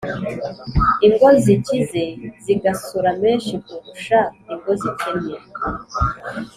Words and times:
ingo 1.07 1.27
zikize 1.43 2.03
zigasora 2.43 3.09
menshi 3.21 3.53
kurusha 3.65 4.19
ingo 4.51 4.71
zikennye. 4.81 5.35